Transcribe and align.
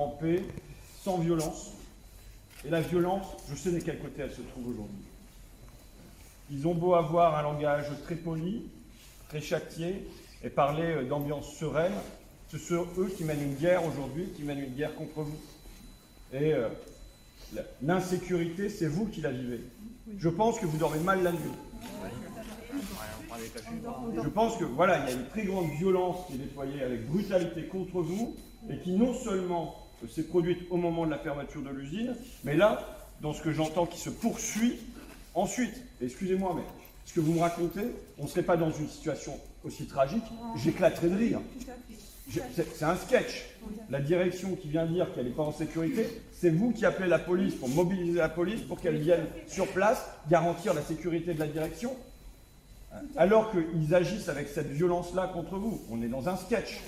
en 0.00 0.08
paix, 0.08 0.42
sans 1.02 1.18
violence. 1.18 1.72
Et 2.64 2.70
la 2.70 2.80
violence, 2.80 3.26
je 3.48 3.54
sais 3.54 3.70
de 3.70 3.78
quel 3.78 3.98
côté 3.98 4.22
elle 4.22 4.32
se 4.32 4.42
trouve 4.42 4.68
aujourd'hui. 4.68 5.04
Ils 6.50 6.66
ont 6.66 6.74
beau 6.74 6.94
avoir 6.94 7.36
un 7.36 7.42
langage 7.42 7.86
très 8.04 8.16
poli, 8.16 8.64
très 9.28 9.40
châtié, 9.40 10.06
et 10.42 10.50
parler 10.50 10.86
euh, 10.86 11.04
d'ambiance 11.04 11.54
sereine, 11.54 11.92
ce 12.48 12.58
sont 12.58 12.86
eux 12.98 13.12
qui 13.16 13.24
mènent 13.24 13.42
une 13.42 13.54
guerre 13.54 13.84
aujourd'hui, 13.84 14.30
qui 14.34 14.42
mènent 14.42 14.64
une 14.64 14.74
guerre 14.74 14.94
contre 14.94 15.20
vous. 15.20 15.38
Et 16.32 16.52
euh, 16.52 16.68
l'insécurité, 17.82 18.68
c'est 18.68 18.86
vous 18.86 19.06
qui 19.06 19.20
la 19.20 19.30
vivez. 19.30 19.60
Je 20.18 20.28
pense 20.28 20.58
que 20.58 20.66
vous 20.66 20.78
dormez 20.78 20.98
mal 21.00 21.22
la 21.22 21.32
nuit. 21.32 21.38
Je 24.22 24.28
pense 24.28 24.56
que 24.56 24.64
voilà, 24.64 24.98
il 24.98 25.10
y 25.10 25.12
a 25.12 25.16
une 25.16 25.28
très 25.28 25.44
grande 25.44 25.70
violence 25.70 26.26
qui 26.26 26.34
est 26.34 26.38
déployée 26.38 26.82
avec 26.82 27.06
brutalité 27.06 27.64
contre 27.64 28.00
vous 28.00 28.34
et 28.68 28.78
qui 28.78 28.92
non 28.92 29.14
seulement 29.14 29.89
s'est 30.08 30.22
produite 30.22 30.60
au 30.70 30.76
moment 30.76 31.06
de 31.06 31.10
la 31.10 31.18
fermeture 31.18 31.62
de 31.62 31.70
l'usine, 31.70 32.16
mais 32.44 32.56
là, 32.56 32.96
dans 33.20 33.32
ce 33.32 33.42
que 33.42 33.52
j'entends 33.52 33.86
qui 33.86 33.98
se 33.98 34.10
poursuit 34.10 34.78
ensuite. 35.34 35.74
Excusez-moi, 36.02 36.54
mais 36.56 36.62
ce 37.06 37.14
que 37.14 37.20
vous 37.20 37.32
me 37.32 37.40
racontez, 37.40 37.92
on 38.18 38.24
ne 38.24 38.28
serait 38.28 38.42
pas 38.42 38.56
dans 38.56 38.70
une 38.70 38.88
situation 38.88 39.38
aussi 39.64 39.86
tragique, 39.86 40.24
j'éclaterais 40.56 41.08
de 41.08 41.16
rire. 41.16 41.40
C'est 42.54 42.84
un 42.84 42.96
sketch. 42.96 43.46
La 43.90 44.00
direction 44.00 44.54
qui 44.54 44.68
vient 44.68 44.86
dire 44.86 45.12
qu'elle 45.12 45.24
n'est 45.24 45.32
pas 45.32 45.42
en 45.42 45.52
sécurité, 45.52 46.06
c'est 46.32 46.50
vous 46.50 46.72
qui 46.72 46.86
appelez 46.86 47.08
la 47.08 47.18
police 47.18 47.54
pour 47.56 47.68
mobiliser 47.68 48.18
la 48.18 48.28
police 48.28 48.60
pour 48.62 48.80
qu'elle 48.80 48.98
vienne 48.98 49.26
sur 49.48 49.66
place 49.66 50.04
garantir 50.30 50.72
la 50.72 50.82
sécurité 50.82 51.34
de 51.34 51.40
la 51.40 51.46
direction 51.46 51.94
alors 53.16 53.52
qu'ils 53.52 53.94
agissent 53.94 54.28
avec 54.28 54.48
cette 54.48 54.70
violence-là 54.70 55.30
contre 55.32 55.56
vous. 55.56 55.80
On 55.90 56.02
est 56.02 56.08
dans 56.08 56.28
un 56.28 56.36
sketch. 56.36 56.80